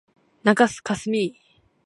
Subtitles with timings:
[0.41, 1.35] 中須かすみ